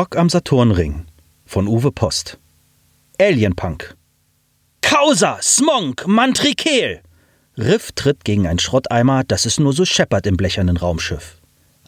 [0.00, 1.04] Rock am Saturnring
[1.44, 2.38] von Uwe Post.
[3.20, 3.94] Alienpunk.
[4.80, 7.02] Causa, Smonk, Mantrikel!
[7.58, 11.42] Riff tritt gegen einen Schrotteimer, dass es nur so scheppert im blechernen Raumschiff.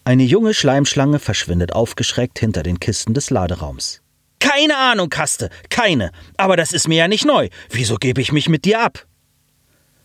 [0.05, 4.03] Eine junge Schleimschlange verschwindet aufgeschreckt hinter den Kisten des Laderaums.
[4.41, 6.13] Keine Ahnung, Kaste, keine.
[6.37, 7.49] Aber das ist mir ja nicht neu.
[7.71, 9.07] Wieso gebe ich mich mit dir ab?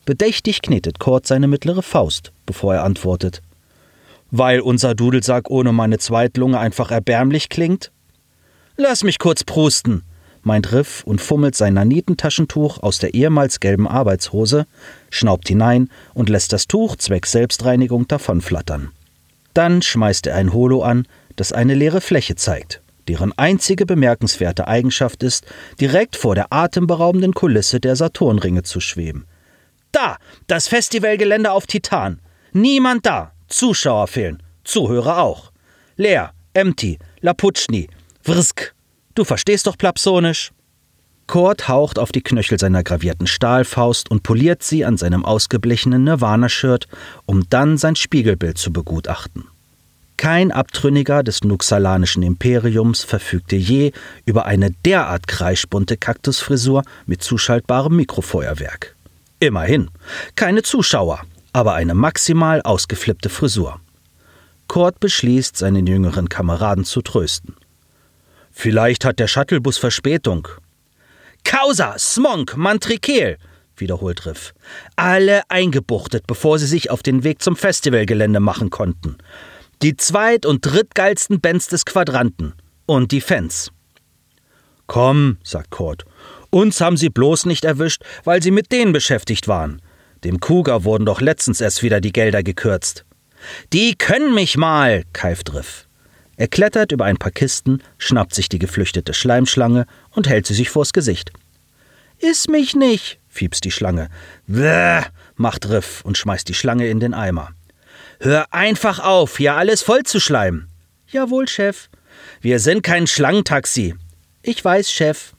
[0.05, 3.41] Bedächtig knetet Kurt seine mittlere Faust, bevor er antwortet
[4.31, 7.91] weil unser Dudelsack ohne meine Zweitlunge einfach erbärmlich klingt?
[8.79, 10.03] Lass mich kurz prusten,
[10.43, 14.67] meint Riff und fummelt sein Nanitentaschentuch aus der ehemals gelben Arbeitshose,
[15.09, 18.91] schnaubt hinein und lässt das Tuch zwecks Selbstreinigung davonflattern.
[19.55, 25.23] Dann schmeißt er ein Holo an, das eine leere Fläche zeigt, deren einzige bemerkenswerte Eigenschaft
[25.23, 25.47] ist,
[25.81, 29.25] direkt vor der atemberaubenden Kulisse der Saturnringe zu schweben.
[29.91, 32.21] Da, das Festivalgelände auf Titan.
[32.53, 33.31] Niemand da.
[33.47, 35.51] Zuschauer fehlen, Zuhörer auch.
[35.95, 37.87] Leer, empty, Laputschni,
[38.27, 38.73] Wrsk.
[39.15, 40.51] Du verstehst doch Plapsonisch?
[41.27, 46.87] Kurt haucht auf die Knöchel seiner gravierten Stahlfaust und poliert sie an seinem ausgeblichenen Nirvana-Shirt,
[47.25, 49.45] um dann sein Spiegelbild zu begutachten.
[50.17, 53.93] Kein Abtrünniger des nuxalanischen Imperiums verfügte je
[54.25, 58.95] über eine derart kreischbunte Kaktusfrisur mit zuschaltbarem Mikrofeuerwerk.
[59.39, 59.89] Immerhin,
[60.35, 61.21] keine Zuschauer,
[61.53, 63.79] aber eine maximal ausgeflippte Frisur.
[64.67, 67.55] Kurt beschließt, seinen jüngeren Kameraden zu trösten.
[68.59, 70.47] Vielleicht hat der Shuttlebus Verspätung.
[71.43, 73.37] Causa, Smonk, Mantrikel,
[73.75, 74.55] wiederholt Riff.
[74.95, 79.19] Alle eingebuchtet, bevor sie sich auf den Weg zum Festivalgelände machen konnten.
[79.83, 82.53] Die zweit- und drittgeilsten Bands des Quadranten.
[82.87, 83.71] Und die Fans.
[84.87, 86.05] Komm, sagt Kurt.
[86.49, 89.83] Uns haben sie bloß nicht erwischt, weil sie mit denen beschäftigt waren.
[90.23, 93.05] Dem Kuga wurden doch letztens erst wieder die Gelder gekürzt.
[93.71, 95.86] Die können mich mal, keift Riff.
[96.37, 100.69] Er klettert über ein paar Kisten, schnappt sich die geflüchtete Schleimschlange und hält sie sich
[100.69, 101.31] vors Gesicht.
[102.19, 104.09] Iss mich nicht, fiebst die Schlange.
[104.45, 105.01] Bäh,
[105.35, 107.49] macht Riff und schmeißt die Schlange in den Eimer.
[108.19, 110.67] Hör einfach auf, hier alles voll zu schleimen.
[111.07, 111.89] Jawohl, Chef.
[112.41, 113.95] Wir sind kein Schlangentaxi.
[114.41, 115.33] Ich weiß, Chef.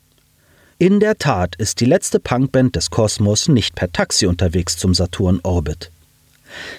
[0.79, 5.41] In der Tat ist die letzte Punkband des Kosmos nicht per Taxi unterwegs zum Saturn
[5.43, 5.91] Orbit.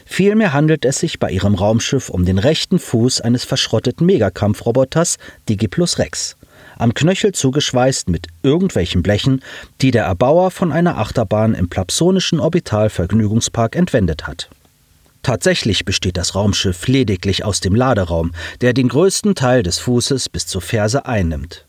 [0.06, 5.18] Vielmehr handelt es sich bei ihrem Raumschiff um den rechten Fuß eines verschrotteten Megakampfroboters
[5.48, 6.38] Digiplus Rex,
[6.78, 9.42] am Knöchel zugeschweißt mit irgendwelchen Blechen,
[9.82, 14.50] die der Erbauer von einer Achterbahn im Plapsonischen Orbitalvergnügungspark entwendet hat.
[15.22, 20.48] Tatsächlich besteht das Raumschiff lediglich aus dem Laderaum, der den größten Teil des Fußes bis
[20.48, 21.66] zur Ferse einnimmt.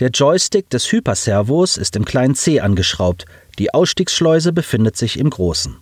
[0.00, 3.26] Der Joystick des Hyperservos ist im kleinen C angeschraubt,
[3.58, 5.76] die Ausstiegsschleuse befindet sich im großen.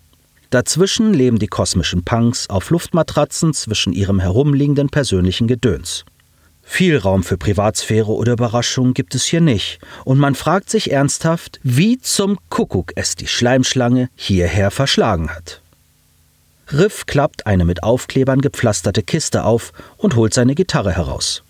[0.52, 6.04] Dazwischen leben die kosmischen Punks auf Luftmatratzen zwischen ihrem herumliegenden persönlichen Gedöns.
[6.62, 11.58] Viel Raum für Privatsphäre oder Überraschung gibt es hier nicht, und man fragt sich ernsthaft,
[11.62, 15.62] wie zum Kuckuck es die Schleimschlange hierher verschlagen hat.
[16.70, 21.44] Riff klappt eine mit Aufklebern gepflasterte Kiste auf und holt seine Gitarre heraus.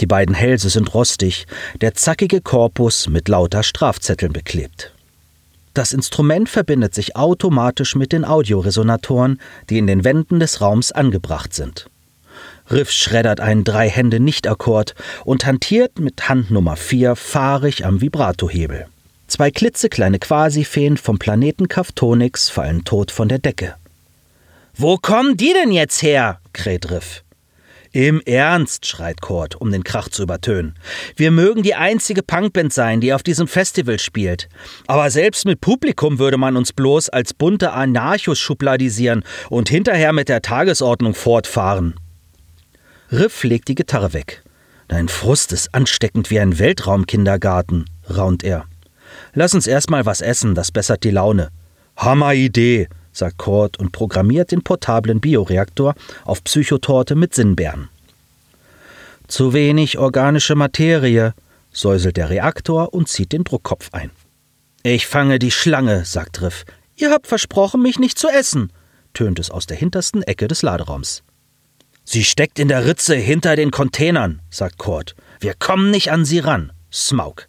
[0.00, 1.46] Die beiden Hälse sind rostig,
[1.82, 4.94] der zackige Korpus mit lauter Strafzetteln beklebt.
[5.74, 9.40] Das Instrument verbindet sich automatisch mit den Audioresonatoren,
[9.70, 11.88] die in den Wänden des Raums angebracht sind.
[12.70, 18.86] Riff schreddert einen Drei-Hände-Nicht-Akkord und hantiert mit Hand Nummer 4 fahrig am Vibratohebel.
[19.26, 23.74] Zwei klitzekleine Quasifeen vom Planeten Kaftonix fallen tot von der Decke.
[24.74, 26.40] Wo kommen die denn jetzt her?
[26.52, 27.22] kräht Riff.
[27.98, 30.76] Im Ernst, schreit Kurt, um den Krach zu übertönen.
[31.16, 34.48] Wir mögen die einzige Punkband sein, die auf diesem Festival spielt.
[34.86, 40.28] Aber selbst mit Publikum würde man uns bloß als bunte Anarchos schubladisieren und hinterher mit
[40.28, 41.94] der Tagesordnung fortfahren.
[43.10, 44.44] Riff legt die Gitarre weg.
[44.86, 47.86] Dein Frust ist ansteckend wie ein Weltraumkindergarten,
[48.16, 48.66] raunt er.
[49.34, 51.48] Lass uns erstmal was essen, das bessert die Laune.
[51.96, 52.86] Hammer Idee,
[53.18, 55.94] sagt Kurt und programmiert den portablen Bioreaktor
[56.24, 57.88] auf Psychotorte mit Sinnbeeren.
[59.28, 61.34] Zu wenig organische Materie,
[61.70, 64.10] säuselt der Reaktor und zieht den Druckkopf ein.
[64.82, 66.64] Ich fange die Schlange, sagt Riff.
[66.96, 68.72] Ihr habt versprochen, mich nicht zu essen,
[69.12, 71.24] tönt es aus der hintersten Ecke des Laderaums.
[72.04, 75.14] Sie steckt in der Ritze hinter den Containern, sagt Kurt.
[75.40, 76.72] Wir kommen nicht an sie ran.
[76.90, 77.48] Smaug.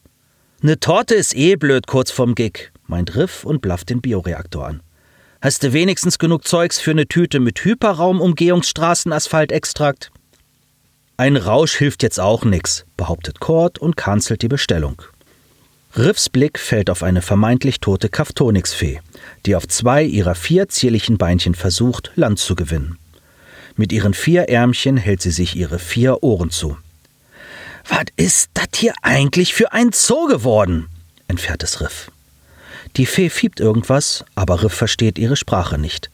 [0.62, 4.84] Ne Torte ist eh blöd kurz vorm Gig, meint Riff und blafft den Bioreaktor an.
[5.42, 10.12] Hast du wenigstens genug Zeugs für eine Tüte mit Hyperraum-Umgehungsstraßenasphalt-Extrakt?
[11.20, 15.02] Ein Rausch hilft jetzt auch nix, behauptet Kurt und kanzelt die Bestellung.
[15.98, 19.02] Riffs Blick fällt auf eine vermeintlich tote Kaftonix-Fee,
[19.46, 22.98] die auf zwei ihrer vier zierlichen Beinchen versucht, Land zu gewinnen.
[23.76, 26.78] Mit ihren vier Ärmchen hält sie sich ihre vier Ohren zu.
[27.90, 30.88] Was ist das hier eigentlich für ein Zoo geworden?
[31.28, 32.10] entfährt es Riff.
[32.96, 36.10] Die Fee fiebt irgendwas, aber Riff versteht ihre Sprache nicht.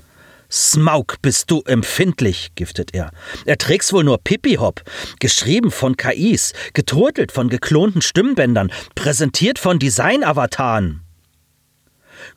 [0.56, 3.12] Smaug, bist du empfindlich, giftet er.
[3.46, 4.84] Erträgst wohl nur Pipi-Hop.
[5.20, 11.02] Geschrieben von KIs, geturtelt von geklonten Stimmbändern, präsentiert von Design-Avataren.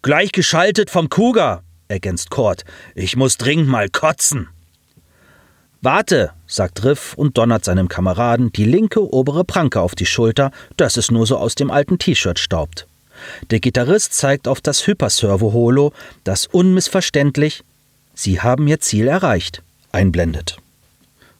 [0.03, 2.65] Gleichgeschaltet vom Kuga, ergänzt Kort.
[2.97, 4.49] Ich muss dringend mal kotzen.
[5.81, 10.97] Warte, sagt Riff und donnert seinem Kameraden die linke obere Pranke auf die Schulter, dass
[10.97, 12.89] es nur so aus dem alten T-Shirt staubt.
[13.53, 15.93] Der Gitarrist zeigt auf das Hyperservo-Holo,
[16.25, 17.63] das unmissverständlich
[18.21, 19.63] Sie haben Ihr Ziel erreicht,
[19.93, 20.57] einblendet.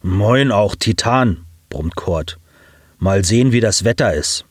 [0.01, 1.39] Moin auch, Titan,
[1.71, 2.39] brummt Kurt.
[3.01, 4.45] Mal sehen, wie das Wetter ist.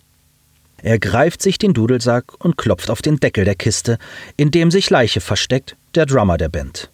[0.84, 3.98] Er greift sich den Dudelsack und klopft auf den Deckel der Kiste,
[4.36, 6.90] in dem sich Leiche versteckt, der Drummer der Band.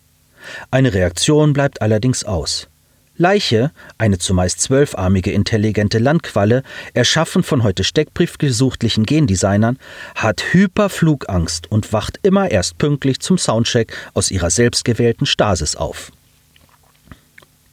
[0.70, 2.68] Eine Reaktion bleibt allerdings aus.
[3.16, 6.64] Leiche, eine zumeist zwölfarmige intelligente Landqualle,
[6.96, 9.78] erschaffen von heute steckbriefgesuchtlichen Gendesignern,
[10.16, 16.12] hat Hyperflugangst und wacht immer erst pünktlich zum Soundcheck aus ihrer selbstgewählten Stasis auf.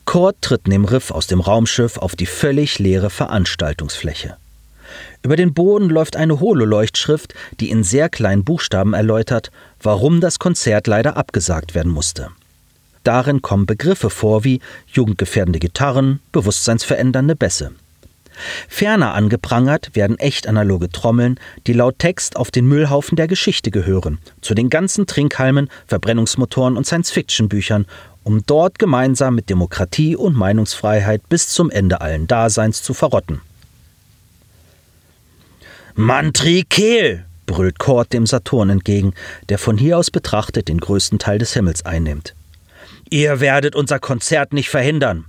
[0.04, 4.36] Kurt tritt neben Riff aus dem Raumschiff auf die völlig leere Veranstaltungsfläche.
[5.22, 9.50] Über den Boden läuft eine Hololeuchtschrift, die in sehr kleinen Buchstaben erläutert,
[9.80, 12.30] warum das Konzert leider abgesagt werden musste.
[13.10, 17.72] Darin kommen Begriffe vor wie jugendgefährdende Gitarren, bewusstseinsverändernde Bässe.
[18.68, 24.18] Ferner angeprangert werden echt analoge Trommeln, die laut Text auf den Müllhaufen der Geschichte gehören,
[24.42, 27.86] zu den ganzen Trinkhalmen, Verbrennungsmotoren und Science-Fiction-Büchern,
[28.22, 33.40] um dort gemeinsam mit Demokratie und Meinungsfreiheit bis zum Ende allen Daseins zu verrotten.
[35.96, 37.24] Mantrikel!
[37.46, 39.14] brüllt Kord dem Saturn entgegen,
[39.48, 42.36] der von hier aus betrachtet den größten Teil des Himmels einnimmt.
[43.10, 45.26] Ihr werdet unser Konzert nicht verhindern.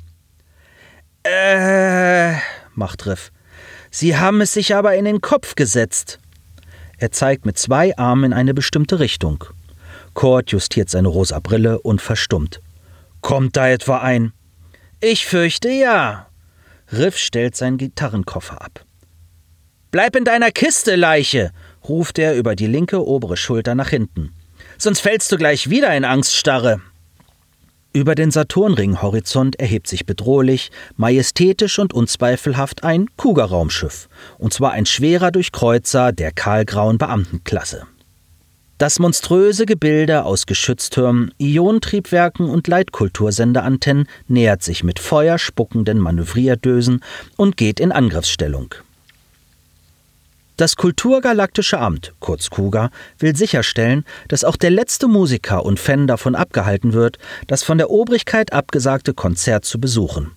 [1.24, 2.36] Äh,
[2.76, 3.32] macht Riff.
[3.90, 6.20] Sie haben es sich aber in den Kopf gesetzt.
[6.98, 9.44] Er zeigt mit zwei Armen in eine bestimmte Richtung.
[10.14, 12.62] Kurt justiert seine rosa Brille und verstummt.
[13.22, 14.34] Kommt da etwa ein?
[15.00, 16.28] Ich fürchte ja.
[16.92, 18.86] Riff stellt seinen Gitarrenkoffer ab.
[19.90, 21.52] Bleib in deiner Kiste, Leiche,
[21.88, 24.34] ruft er über die linke obere Schulter nach hinten.
[24.78, 26.82] Sonst fällst du gleich wieder in Angststarre.
[27.94, 34.08] Über den Saturnring-Horizont erhebt sich bedrohlich, majestätisch und unzweifelhaft ein Kuga-Raumschiff,
[34.38, 37.86] und zwar ein schwerer Durchkreuzer der kahlgrauen Beamtenklasse.
[38.78, 47.02] Das monströse Gebilde aus Geschütztürmen, Ionentriebwerken und Leitkultursendeantennen nähert sich mit feuerspuckenden Manövrierdösen
[47.36, 48.74] und geht in Angriffsstellung.
[50.62, 56.36] Das Kulturgalaktische Amt, kurz KUGA, will sicherstellen, dass auch der letzte Musiker und Fan davon
[56.36, 57.18] abgehalten wird,
[57.48, 60.34] das von der Obrigkeit abgesagte Konzert zu besuchen.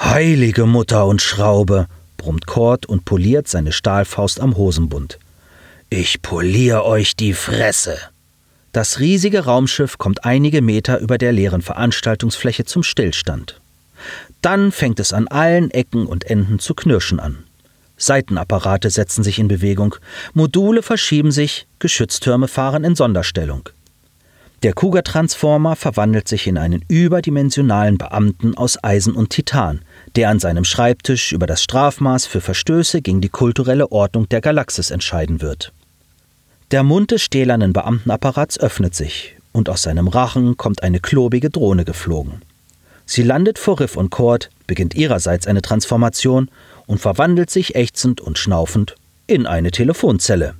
[0.00, 1.86] Heilige Mutter und Schraube,
[2.16, 5.18] brummt Kord und poliert seine Stahlfaust am Hosenbund.
[5.90, 7.98] Ich polier euch die Fresse.
[8.72, 13.60] Das riesige Raumschiff kommt einige Meter über der leeren Veranstaltungsfläche zum Stillstand.
[14.40, 17.44] Dann fängt es an allen Ecken und Enden zu knirschen an.
[17.98, 19.96] Seitenapparate setzen sich in Bewegung,
[20.32, 23.68] Module verschieben sich, Geschütztürme fahren in Sonderstellung.
[24.64, 29.82] Der Kuga-Transformer verwandelt sich in einen überdimensionalen Beamten aus Eisen und Titan,
[30.16, 34.90] der an seinem Schreibtisch über das Strafmaß für Verstöße gegen die kulturelle Ordnung der Galaxis
[34.90, 35.72] entscheiden wird.
[36.72, 41.84] Der Mund des stählernen Beamtenapparats öffnet sich, und aus seinem Rachen kommt eine klobige Drohne
[41.84, 42.42] geflogen.
[43.06, 46.50] Sie landet vor Riff und Cord, beginnt ihrerseits eine Transformation
[46.88, 48.96] und verwandelt sich ächzend und schnaufend
[49.28, 50.54] in eine Telefonzelle.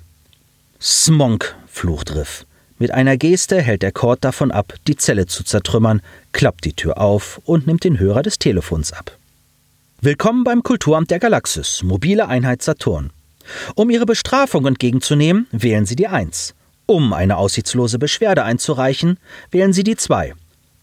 [0.80, 2.47] Smonk, flucht Riff.
[2.78, 6.99] Mit einer Geste hält der Cord davon ab, die Zelle zu zertrümmern, klappt die Tür
[6.99, 9.16] auf und nimmt den Hörer des Telefons ab.
[10.00, 13.11] Willkommen beim Kulturamt der Galaxis, mobile Einheit Saturn.
[13.75, 16.54] Um Ihre Bestrafung entgegenzunehmen, wählen Sie die 1.
[16.87, 19.18] Um eine aussichtslose Beschwerde einzureichen,
[19.50, 20.35] wählen Sie die 2.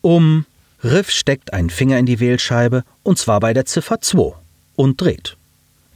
[0.01, 0.45] Um
[0.83, 4.44] Riff steckt einen Finger in die Wählscheibe, und zwar bei der Ziffer 2
[4.75, 5.38] und dreht.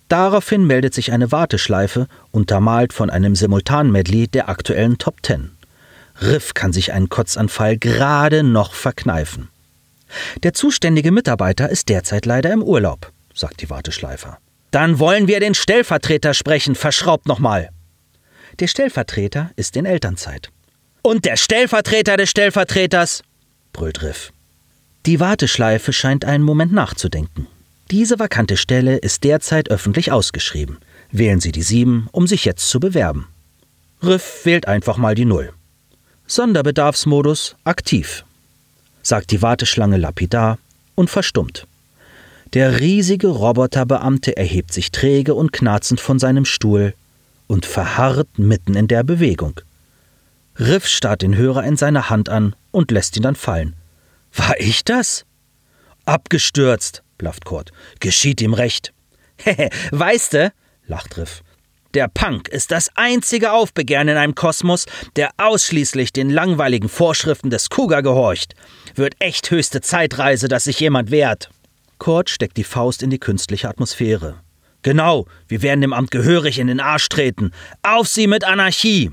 [0.10, 5.52] Daraufhin meldet sich eine Warteschleife, untermalt von einem Simultan-Medley der aktuellen Top Ten.
[6.22, 9.50] Riff kann sich einen Kotzanfall gerade noch verkneifen.
[10.44, 14.38] Der zuständige Mitarbeiter ist derzeit leider im Urlaub, sagt die Warteschleife.
[14.72, 17.70] Dann wollen wir den Stellvertreter sprechen, verschraubt nochmal.
[18.60, 20.50] Der Stellvertreter ist in Elternzeit.
[21.02, 23.24] Und der Stellvertreter des Stellvertreters?
[23.74, 24.34] brüllt Riff.
[25.06, 27.48] Die Warteschleife scheint einen Moment nachzudenken.
[27.91, 30.77] Diese vakante Stelle ist derzeit öffentlich ausgeschrieben.
[31.12, 33.27] Wählen Sie die 7, um sich jetzt zu bewerben.
[34.03, 35.51] Riff wählt einfach mal die 0.
[36.27, 38.24] Sonderbedarfsmodus aktiv,
[39.01, 40.60] sagt die Warteschlange lapidar
[40.93, 41.65] und verstummt.
[42.53, 46.93] Der riesige Roboterbeamte erhebt sich träge und knarzend von seinem Stuhl
[47.48, 49.62] und verharrt mitten in der Bewegung.
[50.60, 53.75] Riff starrt den Hörer in seiner Hand an und lässt ihn dann fallen.
[54.34, 55.25] War ich das?
[56.05, 57.72] Abgestürzt, blafft Kurt.
[58.00, 58.92] Geschieht ihm recht.
[59.38, 60.52] Hehe, weißte,
[60.88, 61.44] lacht Riff.
[61.94, 64.86] Der Punk ist das einzige Aufbegehren in einem Kosmos,
[65.16, 68.54] der ausschließlich den langweiligen Vorschriften des Kuga gehorcht.
[68.94, 71.50] Wird echt höchste Zeitreise, dass sich jemand wehrt.
[71.98, 74.36] Kurt steckt die Faust in die künstliche Atmosphäre.
[74.84, 77.52] Genau, wir werden dem Amt gehörig in den Arsch treten.
[77.82, 79.12] Auf sie mit Anarchie!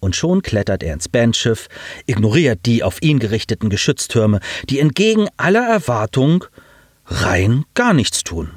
[0.00, 1.68] Und schon klettert er ins Bandschiff,
[2.06, 6.44] ignoriert die auf ihn gerichteten Geschütztürme, die entgegen aller Erwartung
[7.08, 8.50] rein gar nichts tun.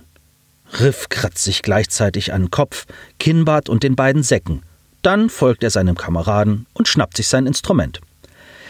[0.80, 2.86] Riff kratzt sich gleichzeitig an den Kopf,
[3.20, 4.64] Kinnbart und den beiden Säcken.
[5.02, 8.00] Dann folgt er seinem Kameraden und schnappt sich sein Instrument.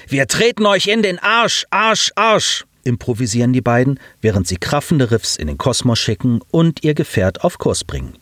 [0.07, 5.35] Wir treten euch in den Arsch, Arsch, Arsch, improvisieren die beiden, während sie kraffende Riffs
[5.35, 8.15] in den Kosmos schicken und ihr Gefährt auf Kurs bringen.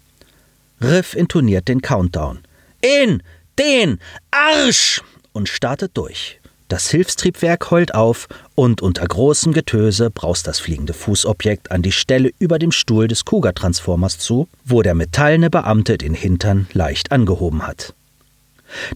[0.81, 2.39] Riff intoniert den Countdown.
[2.81, 3.23] In
[3.57, 3.99] den
[4.31, 5.01] Arsch!
[5.31, 6.38] und startet durch.
[6.69, 12.29] Das Hilfstriebwerk heult auf und unter großem Getöse braust das fliegende Fußobjekt an die Stelle
[12.37, 17.95] über dem Stuhl des Kuga-Transformers zu, wo der metallene Beamte den Hintern leicht angehoben hat.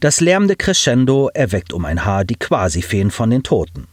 [0.01, 3.87] Das lärmende Crescendo erweckt um ein Haar die Quasifeen von den Toten.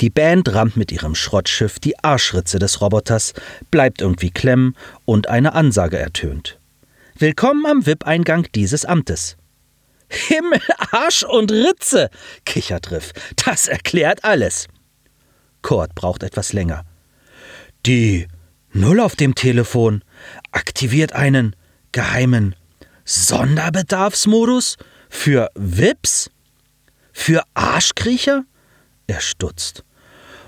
[0.00, 3.34] Die Band rammt mit ihrem Schrottschiff die Arschritze des Roboters,
[3.70, 4.74] bleibt irgendwie klemmen
[5.04, 6.58] und eine Ansage ertönt.
[7.16, 9.36] Willkommen am VIP-Eingang dieses Amtes.
[10.12, 12.10] Himmel, Arsch und Ritze,
[12.44, 13.12] kichert Riff.
[13.44, 14.68] Das erklärt alles.
[15.62, 16.84] Kurt braucht etwas länger.
[17.86, 18.28] Die
[18.72, 20.02] Null auf dem Telefon
[20.50, 21.54] aktiviert einen
[21.92, 22.54] geheimen
[23.04, 24.76] Sonderbedarfsmodus
[25.10, 26.30] für Wips?
[27.12, 28.44] Für Arschkriecher?
[29.06, 29.84] Er stutzt.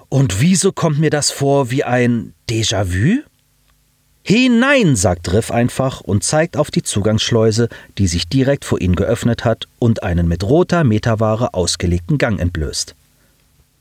[0.09, 3.23] Und wieso kommt mir das vor wie ein Déjà-vu?
[4.27, 9.45] Hinein, sagt Riff einfach und zeigt auf die Zugangsschleuse, die sich direkt vor ihnen geöffnet
[9.45, 12.95] hat und einen mit roter Meterware ausgelegten Gang entblößt.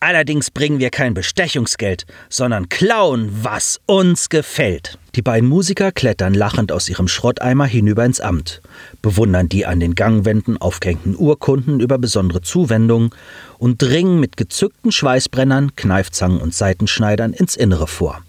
[0.02, 4.98] Allerdings bringen wir kein Bestechungsgeld, sondern klauen, was uns gefällt.
[5.16, 8.62] Die beiden Musiker klettern lachend aus ihrem Schrotteimer hinüber ins Amt,
[9.02, 13.12] bewundern die an den Gangwänden aufgehängten Urkunden über besondere Zuwendungen
[13.60, 18.22] und dringen mit gezückten Schweißbrennern, Kneifzangen und Seitenschneidern ins Innere vor.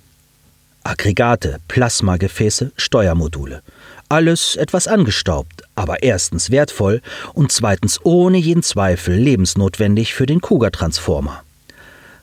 [0.85, 3.63] Aggregate, Plasmagefäße, Steuermodule.
[4.11, 7.01] Alles etwas angestaubt, aber erstens wertvoll
[7.33, 11.43] und zweitens ohne jeden Zweifel lebensnotwendig für den Kuga-Transformer.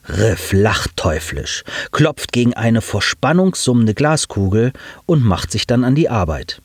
[0.08, 4.72] Riff lacht teuflisch, klopft gegen eine vor Spannung summende Glaskugel
[5.06, 6.62] und macht sich dann an die Arbeit.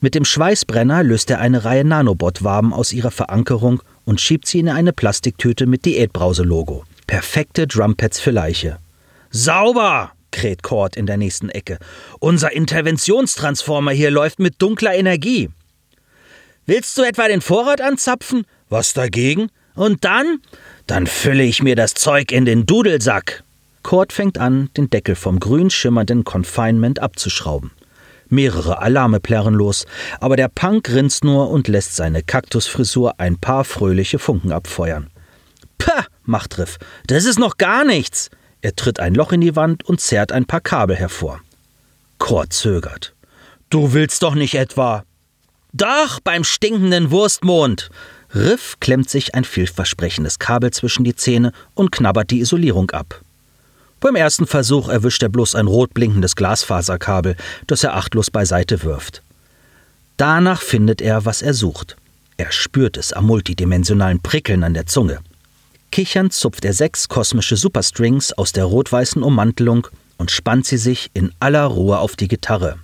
[0.00, 4.68] Mit dem Schweißbrenner löst er eine Reihe Nanobot-Waben aus ihrer Verankerung und schiebt sie in
[4.68, 6.84] eine Plastiktüte mit Diätbrause-Logo.
[7.06, 8.78] Perfekte Drumpads für Leiche.
[9.30, 10.15] Sauber!
[10.36, 11.78] Kräht Cord in der nächsten Ecke.
[12.20, 15.48] Unser Interventionstransformer hier läuft mit dunkler Energie.
[16.66, 18.44] Willst du etwa den Vorrat anzapfen?
[18.68, 19.48] Was dagegen?
[19.74, 20.40] Und dann?
[20.86, 23.44] Dann fülle ich mir das Zeug in den Dudelsack.
[23.82, 27.70] Cord fängt an, den Deckel vom grün schimmernden Confinement abzuschrauben.
[28.28, 29.86] Mehrere Alarme plärren los,
[30.20, 35.08] aber der Punk grinst nur und lässt seine Kaktusfrisur ein paar fröhliche Funken abfeuern.
[35.78, 38.30] Pah, macht Riff, das ist noch gar nichts.
[38.66, 41.40] Er tritt ein Loch in die Wand und zerrt ein paar Kabel hervor.
[42.18, 43.14] Kurt zögert.
[43.70, 45.04] Du willst doch nicht etwa.
[45.72, 47.90] Doch, beim stinkenden Wurstmond.
[48.34, 53.20] Riff klemmt sich ein vielversprechendes Kabel zwischen die Zähne und knabbert die Isolierung ab.
[54.00, 57.36] Beim ersten Versuch erwischt er bloß ein rot blinkendes Glasfaserkabel,
[57.68, 59.22] das er achtlos beiseite wirft.
[60.16, 61.94] Danach findet er, was er sucht.
[62.36, 65.20] Er spürt es am multidimensionalen Prickeln an der Zunge.
[65.96, 69.86] Kichernd zupft er sechs kosmische Superstrings aus der rot-weißen Ummantelung
[70.18, 72.76] und spannt sie sich in aller Ruhe auf die Gitarre.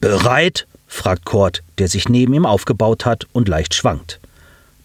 [0.00, 0.68] Bereit?
[0.86, 4.20] fragt Kurt, der sich neben ihm aufgebaut hat und leicht schwankt.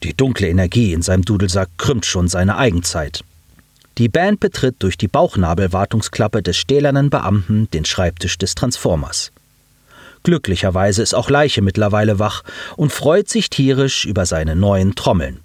[0.01, 3.23] Die dunkle Energie in seinem Dudelsack krümmt schon seine Eigenzeit.
[3.99, 9.31] Die Band betritt durch die Bauchnabelwartungsklappe des stählernen Beamten den Schreibtisch des Transformers.
[10.23, 12.41] Glücklicherweise ist auch Leiche mittlerweile wach
[12.77, 15.44] und freut sich tierisch über seine neuen Trommeln.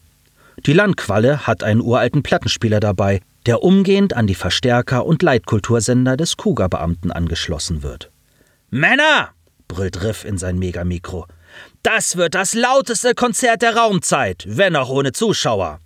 [0.67, 6.37] Die Landqualle hat einen uralten Plattenspieler dabei, der umgehend an die Verstärker und Leitkultursender des
[6.37, 8.11] Kuga-Beamten angeschlossen wird.
[8.69, 9.31] Männer!
[9.69, 11.27] brüllt Riff in sein Megamikro.
[11.83, 15.81] Das wird das lauteste Konzert der Raumzeit, wenn auch ohne Zuschauer.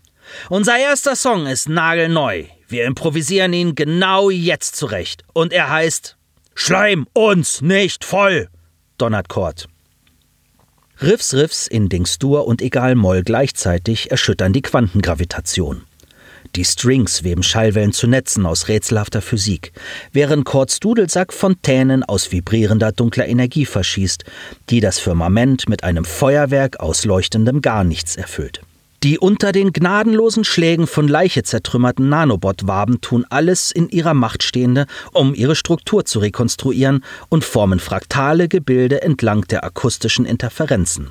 [0.49, 2.45] Unser erster Song ist nagelneu.
[2.67, 5.23] Wir improvisieren ihn genau jetzt zurecht.
[5.33, 6.17] Und er heißt
[6.55, 8.49] Schleim uns nicht voll,
[8.99, 9.69] donnert Kurt.
[11.01, 15.83] Riffs Riffs in Dingsdur und Egal Moll gleichzeitig erschüttern die Quantengravitation.
[16.55, 19.73] Die Strings weben Schallwellen zu Netzen aus rätselhafter Physik,
[20.13, 24.25] während Korts Dudelsack Fontänen aus vibrierender dunkler Energie verschießt,
[24.71, 28.61] die das Firmament mit einem Feuerwerk aus leuchtendem Garnichts erfüllt.
[29.05, 34.87] Die unter den gnadenlosen Schlägen von Leiche zertrümmerten Nanobot-Waben tun alles in ihrer Macht Stehende,
[35.13, 41.11] um ihre Struktur zu rekonstruieren und formen fraktale Gebilde entlang der akustischen Interferenzen.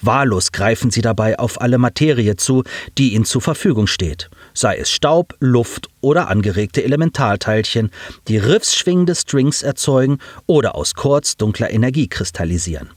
[0.00, 2.64] Wahllos greifen sie dabei auf alle Materie zu,
[2.96, 7.90] die ihnen zur Verfügung steht, sei es Staub, Luft oder angeregte Elementarteilchen,
[8.28, 12.88] die riffsschwingende Strings erzeugen oder aus Kurz dunkler Energie kristallisieren.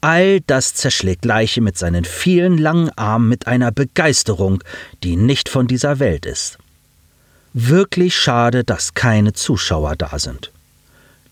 [0.00, 4.62] All das zerschlägt Leiche mit seinen vielen langen Armen mit einer Begeisterung,
[5.02, 6.58] die nicht von dieser Welt ist.
[7.52, 10.52] Wirklich schade, dass keine Zuschauer da sind.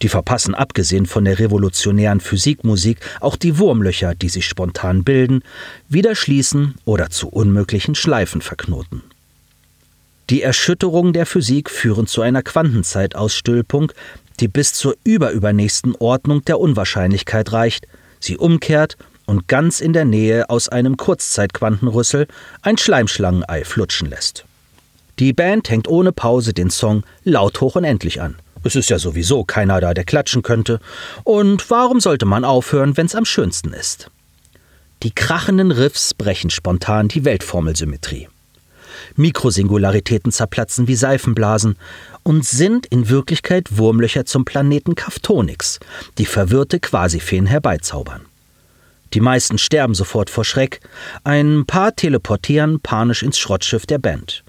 [0.02, 5.42] Die verpassen abgesehen von der revolutionären Physikmusik auch die Wurmlöcher, die sich spontan bilden,
[5.88, 9.02] wieder schließen oder zu unmöglichen Schleifen verknoten.
[10.30, 13.92] Die Erschütterungen der Physik führen zu einer Quantenzeitausstülpung,
[14.40, 17.87] die bis zur überübernächsten Ordnung der Unwahrscheinlichkeit reicht,
[18.20, 18.96] sie umkehrt
[19.26, 22.26] und ganz in der Nähe aus einem Kurzzeitquantenrüssel
[22.62, 24.44] ein Schleimschlangenei flutschen lässt.
[25.18, 28.37] Die Band hängt ohne Pause den Song laut hoch und endlich an.
[28.64, 30.80] Es ist ja sowieso keiner da, der klatschen könnte.
[31.25, 34.10] Und warum sollte man aufhören, wenn's am schönsten ist?
[35.02, 38.28] Die krachenden Riffs brechen spontan die Weltformelsymmetrie.
[39.16, 41.76] Mikrosingularitäten zerplatzen wie Seifenblasen
[42.22, 45.80] und sind in Wirklichkeit Wurmlöcher zum Planeten Kaftonix,
[46.18, 48.22] die verwirrte Quasifeen herbeizaubern.
[49.14, 50.80] Die meisten sterben sofort vor Schreck,
[51.24, 54.44] ein paar teleportieren panisch ins Schrottschiff der Band.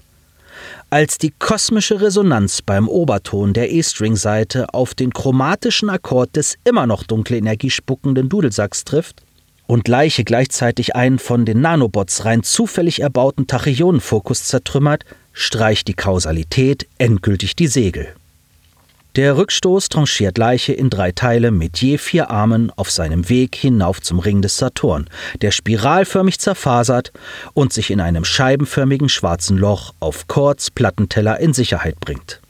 [0.90, 7.04] Als die kosmische Resonanz beim Oberton der E-String-Seite auf den chromatischen Akkord des immer noch
[7.04, 9.22] dunkle Energie spuckenden Dudelsacks trifft
[9.70, 16.88] und Leiche gleichzeitig einen von den Nanobots rein zufällig erbauten Tachyonenfokus zertrümmert, streicht die Kausalität
[16.98, 18.08] endgültig die Segel.
[19.14, 24.02] Der Rückstoß tranchiert Leiche in drei Teile mit je vier Armen auf seinem Weg hinauf
[24.02, 25.08] zum Ring des Saturn,
[25.40, 27.12] der spiralförmig zerfasert
[27.54, 32.40] und sich in einem scheibenförmigen schwarzen Loch auf Kords Plattenteller in Sicherheit bringt.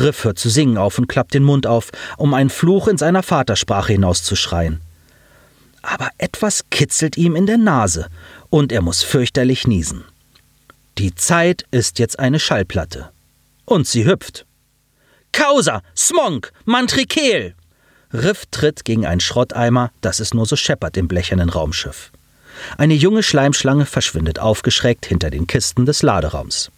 [0.00, 3.22] Riff hört zu singen auf und klappt den Mund auf, um einen Fluch in seiner
[3.22, 4.80] Vatersprache hinauszuschreien.
[5.84, 8.08] Aber etwas kitzelt ihm in der Nase
[8.48, 10.04] und er muss fürchterlich niesen.
[10.96, 13.10] Die Zeit ist jetzt eine Schallplatte.
[13.66, 14.46] Und sie hüpft.
[15.32, 17.54] Causa, Smonk, Mantrikel!
[18.12, 22.12] Riff tritt gegen einen Schrotteimer, dass es nur so scheppert im blechernen Raumschiff.
[22.78, 26.70] Eine junge Schleimschlange verschwindet aufgeschreckt hinter den Kisten des Laderaums.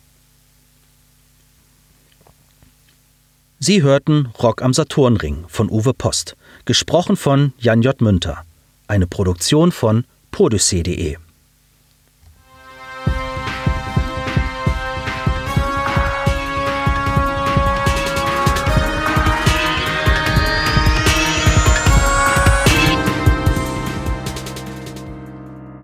[3.59, 8.01] Sie hörten Rock am Saturnring von Uwe Post, gesprochen von Jan J.
[8.01, 8.46] Münter,
[8.89, 11.26] eine Produktion von podyssee.de.